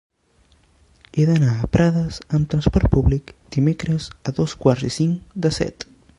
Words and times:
He 1.19 1.25
d'anar 1.29 1.51
a 1.65 1.69
Prades 1.75 2.17
amb 2.37 2.49
trasport 2.55 2.91
públic 2.97 3.31
dimecres 3.57 4.09
a 4.31 4.35
dos 4.41 4.59
quarts 4.65 4.89
i 4.91 4.95
cinc 4.99 5.39
de 5.47 5.55
set. 5.63 5.89